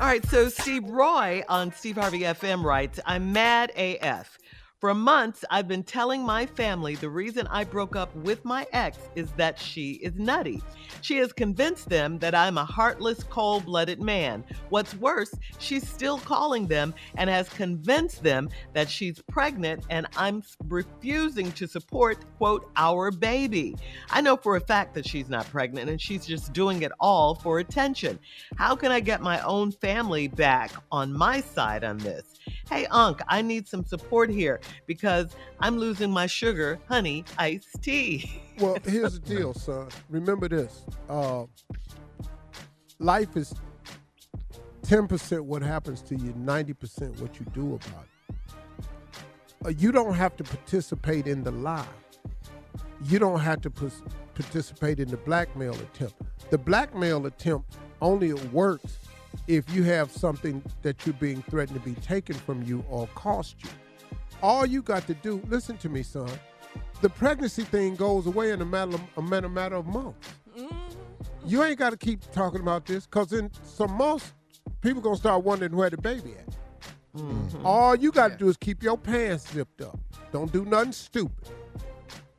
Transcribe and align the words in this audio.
All 0.00 0.10
right, 0.10 0.26
so 0.26 0.48
Steve 0.48 0.84
Roy 0.90 1.42
on 1.48 1.72
Steve 1.72 1.96
Harvey 1.96 2.20
FM 2.20 2.64
writes, 2.64 2.98
I'm 3.06 3.32
mad 3.32 3.70
AF. 3.76 4.38
For 4.84 4.92
months, 4.92 5.46
I've 5.50 5.66
been 5.66 5.82
telling 5.82 6.22
my 6.22 6.44
family 6.44 6.94
the 6.94 7.08
reason 7.08 7.46
I 7.46 7.64
broke 7.64 7.96
up 7.96 8.14
with 8.16 8.44
my 8.44 8.66
ex 8.74 8.98
is 9.14 9.30
that 9.38 9.58
she 9.58 9.92
is 9.92 10.12
nutty. 10.16 10.62
She 11.00 11.16
has 11.16 11.32
convinced 11.32 11.88
them 11.88 12.18
that 12.18 12.34
I'm 12.34 12.58
a 12.58 12.66
heartless, 12.66 13.24
cold 13.24 13.64
blooded 13.64 14.02
man. 14.02 14.44
What's 14.68 14.94
worse, 14.96 15.34
she's 15.58 15.88
still 15.88 16.18
calling 16.18 16.66
them 16.66 16.92
and 17.14 17.30
has 17.30 17.48
convinced 17.48 18.22
them 18.22 18.50
that 18.74 18.90
she's 18.90 19.22
pregnant 19.22 19.86
and 19.88 20.06
I'm 20.18 20.42
refusing 20.68 21.50
to 21.52 21.66
support, 21.66 22.18
quote, 22.36 22.70
our 22.76 23.10
baby. 23.10 23.76
I 24.10 24.20
know 24.20 24.36
for 24.36 24.56
a 24.56 24.60
fact 24.60 24.92
that 24.96 25.08
she's 25.08 25.30
not 25.30 25.48
pregnant 25.50 25.88
and 25.88 25.98
she's 25.98 26.26
just 26.26 26.52
doing 26.52 26.82
it 26.82 26.92
all 27.00 27.36
for 27.36 27.58
attention. 27.58 28.18
How 28.56 28.76
can 28.76 28.92
I 28.92 29.00
get 29.00 29.22
my 29.22 29.40
own 29.44 29.72
family 29.72 30.28
back 30.28 30.72
on 30.92 31.10
my 31.10 31.40
side 31.40 31.84
on 31.84 31.96
this? 31.96 32.34
Hey, 32.68 32.84
Unc, 32.90 33.22
I 33.28 33.40
need 33.40 33.66
some 33.66 33.84
support 33.86 34.28
here 34.28 34.60
because 34.86 35.34
I'm 35.60 35.78
losing 35.78 36.10
my 36.10 36.26
sugar, 36.26 36.78
honey, 36.88 37.24
iced 37.38 37.82
tea. 37.82 38.42
Well, 38.58 38.76
here's 38.84 39.18
the 39.20 39.26
deal, 39.26 39.54
son. 39.54 39.88
Remember 40.08 40.48
this. 40.48 40.84
Uh, 41.08 41.44
life 42.98 43.36
is 43.36 43.54
10% 44.82 45.40
what 45.40 45.62
happens 45.62 46.02
to 46.02 46.16
you, 46.16 46.32
90% 46.34 47.20
what 47.20 47.40
you 47.40 47.46
do 47.52 47.74
about 47.74 48.04
it. 48.04 48.44
Uh, 49.64 49.68
you 49.70 49.90
don't 49.92 50.14
have 50.14 50.36
to 50.36 50.44
participate 50.44 51.26
in 51.26 51.42
the 51.42 51.50
lie. 51.50 51.86
You 53.02 53.18
don't 53.18 53.40
have 53.40 53.62
to 53.62 53.70
p- 53.70 53.88
participate 54.34 55.00
in 55.00 55.08
the 55.08 55.16
blackmail 55.16 55.74
attempt. 55.74 56.14
The 56.50 56.58
blackmail 56.58 57.26
attempt 57.26 57.76
only 58.02 58.34
works 58.34 58.98
if 59.46 59.68
you 59.74 59.82
have 59.84 60.10
something 60.10 60.62
that 60.82 61.04
you're 61.06 61.14
being 61.14 61.42
threatened 61.42 61.82
to 61.82 61.88
be 61.88 61.98
taken 62.00 62.34
from 62.34 62.62
you 62.62 62.84
or 62.88 63.06
cost 63.14 63.56
you. 63.62 63.70
All 64.44 64.66
you 64.66 64.82
got 64.82 65.06
to 65.06 65.14
do, 65.14 65.40
listen 65.48 65.78
to 65.78 65.88
me, 65.88 66.02
son. 66.02 66.28
The 67.00 67.08
pregnancy 67.08 67.64
thing 67.64 67.96
goes 67.96 68.26
away 68.26 68.50
in 68.50 68.60
a 68.60 68.64
matter 68.66 68.96
of, 68.96 69.00
a 69.16 69.22
matter, 69.22 69.76
of 69.76 69.86
months. 69.86 70.28
You 71.46 71.62
ain't 71.64 71.78
got 71.78 71.90
to 71.90 71.96
keep 71.96 72.30
talking 72.30 72.60
about 72.60 72.84
this 72.84 73.06
because 73.06 73.32
in 73.32 73.50
some 73.62 73.94
months, 73.94 74.34
people 74.82 75.00
gonna 75.00 75.16
start 75.16 75.44
wondering 75.44 75.74
where 75.74 75.88
the 75.88 75.96
baby 75.96 76.34
at. 76.36 77.24
All 77.64 77.96
you 77.96 78.12
got 78.12 78.32
to 78.32 78.36
do 78.36 78.50
is 78.50 78.58
keep 78.58 78.82
your 78.82 78.98
pants 78.98 79.50
zipped 79.50 79.80
up. 79.80 79.98
Don't 80.30 80.52
do 80.52 80.66
nothing 80.66 80.92
stupid, 80.92 81.48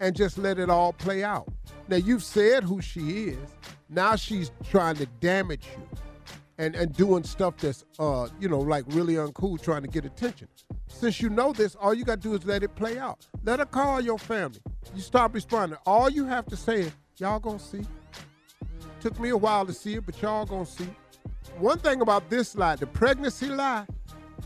and 0.00 0.16
just 0.16 0.38
let 0.38 0.58
it 0.58 0.68
all 0.68 0.92
play 0.92 1.22
out. 1.22 1.46
Now 1.86 1.98
you've 1.98 2.24
said 2.24 2.64
who 2.64 2.82
she 2.82 3.28
is. 3.28 3.56
Now 3.88 4.16
she's 4.16 4.50
trying 4.68 4.96
to 4.96 5.06
damage 5.20 5.68
you 5.76 5.98
and 6.58 6.74
and 6.74 6.96
doing 6.96 7.22
stuff 7.22 7.58
that's 7.58 7.84
uh 8.00 8.26
you 8.40 8.48
know 8.48 8.58
like 8.58 8.86
really 8.88 9.14
uncool 9.14 9.62
trying 9.62 9.82
to 9.82 9.88
get 9.88 10.04
attention 10.04 10.48
since 10.92 11.20
you 11.20 11.30
know 11.30 11.52
this 11.52 11.74
all 11.74 11.94
you 11.94 12.04
got 12.04 12.20
to 12.22 12.28
do 12.28 12.34
is 12.34 12.44
let 12.44 12.62
it 12.62 12.74
play 12.74 12.98
out. 12.98 13.26
Let 13.44 13.58
her 13.58 13.66
call 13.66 14.00
your 14.00 14.18
family. 14.18 14.60
You 14.94 15.00
stop 15.00 15.34
responding. 15.34 15.78
All 15.86 16.10
you 16.10 16.26
have 16.26 16.46
to 16.46 16.56
say 16.56 16.82
is 16.82 16.92
y'all 17.16 17.40
gonna 17.40 17.58
see. 17.58 17.82
Took 19.00 19.18
me 19.18 19.30
a 19.30 19.36
while 19.36 19.66
to 19.66 19.72
see 19.72 19.94
it 19.94 20.06
but 20.06 20.20
y'all 20.22 20.46
gonna 20.46 20.66
see. 20.66 20.88
One 21.58 21.78
thing 21.78 22.00
about 22.00 22.30
this 22.30 22.54
lie 22.54 22.76
the 22.76 22.86
pregnancy 22.86 23.46
lie 23.46 23.86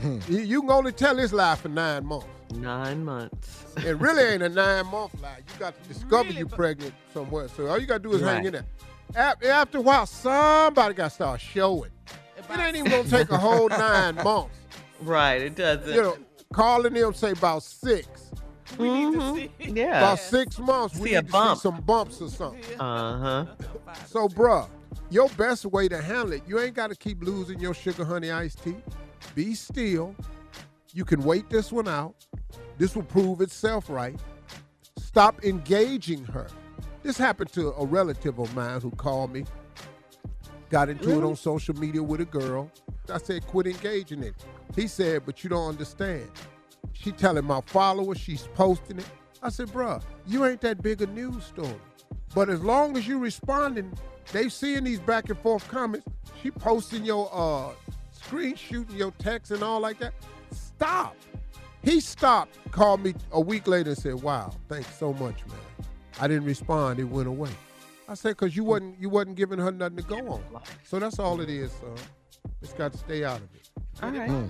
hmm. 0.00 0.18
you, 0.28 0.40
you 0.40 0.60
can 0.62 0.70
only 0.70 0.92
tell 0.92 1.14
this 1.14 1.32
lie 1.32 1.56
for 1.56 1.68
nine 1.68 2.04
months. 2.04 2.26
Nine 2.54 3.04
months. 3.04 3.66
it 3.78 3.96
really 3.98 4.22
ain't 4.22 4.42
a 4.42 4.48
nine 4.48 4.86
month 4.86 5.20
lie. 5.22 5.38
You 5.38 5.60
got 5.60 5.80
to 5.80 5.88
discover 5.88 6.32
you 6.32 6.46
pregnant 6.46 6.94
somewhere. 7.14 7.48
So 7.48 7.68
all 7.68 7.78
you 7.78 7.86
got 7.86 8.02
to 8.02 8.08
do 8.08 8.14
is 8.14 8.22
hang 8.22 8.44
in 8.44 8.52
there. 8.52 8.66
After 9.14 9.78
a 9.78 9.80
while 9.80 10.06
somebody 10.06 10.94
got 10.94 11.08
to 11.08 11.14
start 11.14 11.40
showing. 11.40 11.90
It 12.36 12.58
ain't 12.58 12.76
even 12.76 12.90
gonna 12.90 13.08
take 13.08 13.30
a 13.30 13.38
whole 13.38 13.68
nine 13.68 14.16
months. 14.16 14.56
Right, 15.02 15.40
it 15.40 15.54
doesn't. 15.54 15.94
You 15.94 16.02
know, 16.02 16.16
calling 16.52 16.94
them 16.94 17.14
say 17.14 17.32
about 17.32 17.62
six. 17.62 18.30
Mhm. 18.76 19.50
Yeah. 19.58 19.98
About 19.98 20.18
six 20.18 20.58
months, 20.58 20.96
we 20.96 21.10
See 21.10 21.14
a 21.14 21.22
need 21.22 21.30
to 21.32 21.54
see 21.54 21.60
some 21.60 21.80
bumps 21.80 22.20
or 22.20 22.28
something. 22.28 22.80
Uh 22.80 23.18
huh. 23.18 23.94
So, 24.06 24.28
bruh, 24.28 24.68
your 25.10 25.28
best 25.30 25.64
way 25.66 25.88
to 25.88 26.00
handle 26.00 26.32
it, 26.32 26.42
you 26.46 26.58
ain't 26.60 26.74
got 26.74 26.88
to 26.90 26.96
keep 26.96 27.22
losing 27.22 27.58
your 27.58 27.74
sugar 27.74 28.04
honey 28.04 28.30
iced 28.30 28.62
tea. 28.62 28.76
Be 29.34 29.54
still. 29.54 30.14
You 30.92 31.04
can 31.04 31.22
wait 31.22 31.48
this 31.50 31.70
one 31.70 31.86
out. 31.88 32.14
This 32.78 32.96
will 32.96 33.04
prove 33.04 33.40
itself 33.40 33.88
right. 33.88 34.18
Stop 34.98 35.44
engaging 35.44 36.24
her. 36.24 36.48
This 37.02 37.16
happened 37.16 37.52
to 37.52 37.68
a 37.72 37.86
relative 37.86 38.38
of 38.38 38.54
mine 38.54 38.80
who 38.80 38.90
called 38.90 39.32
me. 39.32 39.44
Got 40.68 40.88
into 40.88 41.10
it 41.18 41.24
on 41.24 41.36
social 41.36 41.74
media 41.76 42.02
with 42.02 42.20
a 42.20 42.24
girl. 42.24 42.70
I 43.12 43.18
said, 43.18 43.46
quit 43.46 43.66
engaging 43.66 44.22
it. 44.22 44.34
He 44.74 44.86
said, 44.86 45.24
but 45.26 45.42
you 45.42 45.50
don't 45.50 45.68
understand. 45.68 46.30
She 46.92 47.12
telling 47.12 47.44
my 47.44 47.60
followers, 47.62 48.18
she's 48.18 48.48
posting 48.54 48.98
it. 48.98 49.06
I 49.42 49.48
said, 49.48 49.68
bruh, 49.68 50.02
you 50.26 50.44
ain't 50.44 50.60
that 50.60 50.82
big 50.82 51.02
a 51.02 51.06
news 51.06 51.44
story. 51.44 51.74
But 52.34 52.48
as 52.48 52.60
long 52.60 52.96
as 52.96 53.08
you 53.08 53.18
responding, 53.18 53.92
they 54.32 54.48
seeing 54.48 54.84
these 54.84 55.00
back 55.00 55.28
and 55.28 55.38
forth 55.38 55.66
comments. 55.68 56.06
She 56.42 56.50
posting 56.50 57.04
your 57.04 57.28
uh 57.32 57.72
screen 58.12 58.54
shooting 58.54 58.96
your 58.96 59.12
text 59.12 59.50
and 59.50 59.62
all 59.62 59.80
like 59.80 59.98
that. 59.98 60.12
Stop. 60.52 61.16
He 61.82 62.00
stopped, 62.00 62.56
called 62.70 63.02
me 63.02 63.14
a 63.32 63.40
week 63.40 63.66
later 63.66 63.90
and 63.90 63.98
said, 63.98 64.22
Wow, 64.22 64.52
thanks 64.68 64.94
so 64.96 65.12
much, 65.14 65.46
man. 65.46 65.58
I 66.20 66.28
didn't 66.28 66.44
respond, 66.44 67.00
it 67.00 67.04
went 67.04 67.28
away. 67.28 67.50
I 68.08 68.14
said, 68.14 68.30
because 68.30 68.56
you 68.56 68.64
wasn't 68.64 69.00
you 69.00 69.08
wasn't 69.08 69.36
giving 69.36 69.58
her 69.58 69.72
nothing 69.72 69.96
to 69.96 70.02
go 70.02 70.18
on. 70.28 70.42
So 70.84 70.98
that's 70.98 71.18
all 71.18 71.40
it 71.40 71.48
is, 71.48 71.72
son. 71.72 71.94
Just 72.60 72.76
got 72.76 72.92
to 72.92 72.98
stay 72.98 73.24
out 73.24 73.38
of 73.38 73.54
it. 73.54 73.69
All 74.02 74.10
right. 74.10 74.30
Hmm. 74.30 74.48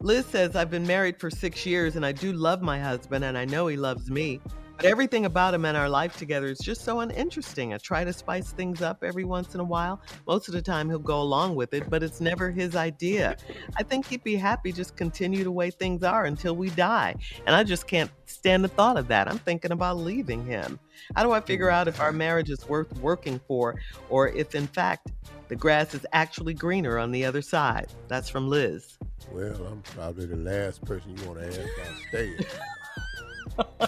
Liz 0.00 0.26
says, 0.26 0.56
I've 0.56 0.70
been 0.70 0.86
married 0.86 1.18
for 1.18 1.30
six 1.30 1.64
years 1.64 1.96
and 1.96 2.04
I 2.04 2.12
do 2.12 2.32
love 2.32 2.62
my 2.62 2.78
husband 2.78 3.24
and 3.24 3.38
I 3.38 3.44
know 3.44 3.66
he 3.68 3.76
loves 3.76 4.10
me. 4.10 4.40
Everything 4.84 5.26
about 5.26 5.54
him 5.54 5.64
and 5.64 5.76
our 5.76 5.88
life 5.88 6.16
together 6.16 6.48
is 6.48 6.58
just 6.58 6.82
so 6.82 7.00
uninteresting. 7.00 7.72
I 7.72 7.78
try 7.78 8.02
to 8.02 8.12
spice 8.12 8.50
things 8.50 8.82
up 8.82 9.04
every 9.04 9.22
once 9.22 9.54
in 9.54 9.60
a 9.60 9.64
while. 9.64 10.00
Most 10.26 10.48
of 10.48 10.54
the 10.54 10.62
time 10.62 10.88
he'll 10.88 10.98
go 10.98 11.22
along 11.22 11.54
with 11.54 11.72
it, 11.72 11.88
but 11.88 12.02
it's 12.02 12.20
never 12.20 12.50
his 12.50 12.74
idea. 12.74 13.36
I 13.76 13.84
think 13.84 14.06
he'd 14.06 14.24
be 14.24 14.34
happy 14.34 14.72
just 14.72 14.96
continue 14.96 15.44
the 15.44 15.52
way 15.52 15.70
things 15.70 16.02
are 16.02 16.24
until 16.24 16.56
we 16.56 16.70
die. 16.70 17.14
And 17.46 17.54
I 17.54 17.62
just 17.62 17.86
can't 17.86 18.10
stand 18.26 18.64
the 18.64 18.68
thought 18.68 18.96
of 18.96 19.06
that. 19.06 19.28
I'm 19.28 19.38
thinking 19.38 19.70
about 19.70 19.98
leaving 19.98 20.44
him. 20.44 20.80
How 21.14 21.22
do 21.22 21.30
I 21.30 21.40
figure 21.40 21.66
mm-hmm. 21.66 21.76
out 21.76 21.88
if 21.88 22.00
our 22.00 22.12
marriage 22.12 22.50
is 22.50 22.68
worth 22.68 22.92
working 22.98 23.40
for 23.46 23.80
or 24.08 24.30
if 24.30 24.56
in 24.56 24.66
fact 24.66 25.12
the 25.46 25.54
grass 25.54 25.94
is 25.94 26.04
actually 26.12 26.54
greener 26.54 26.98
on 26.98 27.12
the 27.12 27.24
other 27.24 27.42
side? 27.42 27.86
That's 28.08 28.28
from 28.28 28.48
Liz. 28.48 28.98
Well, 29.30 29.64
I'm 29.64 29.82
probably 29.82 30.26
the 30.26 30.36
last 30.36 30.84
person 30.84 31.16
you 31.16 31.24
want 31.28 31.38
to 31.38 31.46
ask 31.46 31.60
about 31.60 31.98
staying. 32.08 32.38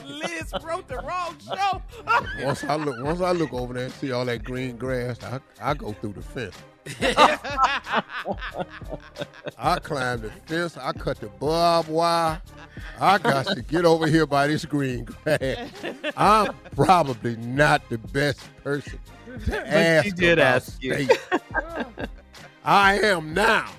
Liz 0.04 0.52
wrote 0.62 0.88
the 0.88 0.96
wrong 0.96 1.36
show. 1.40 1.82
once 2.44 2.64
I 2.64 2.76
look, 2.76 3.02
once 3.04 3.20
I 3.20 3.32
look 3.32 3.52
over 3.52 3.74
there 3.74 3.84
and 3.84 3.92
see 3.94 4.12
all 4.12 4.24
that 4.24 4.44
green 4.44 4.76
grass, 4.76 5.18
I, 5.22 5.40
I 5.60 5.74
go 5.74 5.92
through 5.92 6.14
the 6.14 6.22
fence. 6.22 6.56
I 9.58 9.78
climb 9.82 10.20
the 10.20 10.30
fence. 10.46 10.76
I 10.76 10.92
cut 10.92 11.18
the 11.20 11.28
barbed 11.28 11.88
wire. 11.88 12.42
I 13.00 13.18
got 13.18 13.46
to 13.46 13.62
get 13.62 13.84
over 13.84 14.06
here 14.06 14.26
by 14.26 14.46
this 14.48 14.64
green 14.64 15.04
grass. 15.04 15.70
I'm 16.16 16.54
probably 16.74 17.36
not 17.36 17.88
the 17.88 17.98
best 17.98 18.40
person 18.62 18.98
to 19.46 19.66
ask 19.66 20.04
she 20.04 20.12
did 20.12 20.38
about 20.38 20.56
ask 20.56 20.82
you. 20.82 21.08
I 22.64 22.98
am 23.00 23.34
now. 23.34 23.70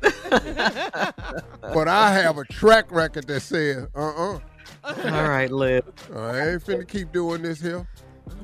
but 0.00 1.88
I 1.88 2.12
have 2.12 2.38
a 2.38 2.44
track 2.44 2.90
record 2.90 3.26
that 3.28 3.40
says, 3.40 3.86
uh-uh. 3.94 4.40
All 4.84 4.94
right, 5.28 5.50
Liv. 5.50 5.84
I 6.14 6.50
ain't 6.50 6.64
finna 6.64 6.86
keep 6.86 7.12
doing 7.12 7.42
this 7.42 7.60
here. 7.60 7.86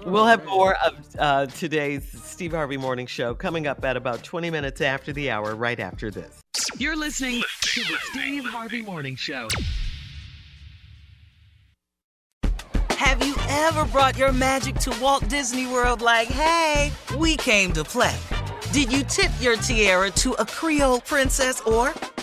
We'll 0.04 0.26
have 0.26 0.44
more 0.46 0.74
of 0.84 0.94
uh, 1.18 1.46
today's 1.46 2.04
Steve 2.22 2.52
Harvey 2.52 2.76
Morning 2.76 3.06
Show 3.06 3.34
coming 3.34 3.66
up 3.66 3.84
at 3.84 3.96
about 3.96 4.22
20 4.22 4.50
minutes 4.50 4.80
after 4.80 5.12
the 5.12 5.30
hour, 5.30 5.54
right 5.54 5.78
after 5.78 6.10
this. 6.10 6.40
You're 6.78 6.96
listening 6.96 7.42
to 7.62 7.80
the 7.80 7.96
Steve 8.10 8.44
Harvey 8.44 8.82
Morning 8.82 9.16
Show. 9.16 9.48
Have 12.90 13.24
you 13.26 13.34
ever 13.48 13.84
brought 13.86 14.16
your 14.16 14.32
magic 14.32 14.76
to 14.76 14.96
Walt 15.00 15.28
Disney 15.28 15.66
World 15.66 16.00
like, 16.00 16.28
hey, 16.28 16.92
we 17.18 17.36
came 17.36 17.72
to 17.72 17.84
play? 17.84 18.16
Did 18.72 18.92
you 18.92 19.02
tip 19.04 19.30
your 19.40 19.56
tiara 19.56 20.10
to 20.12 20.32
a 20.34 20.46
Creole 20.46 21.00
princess 21.00 21.60
or 21.62 21.92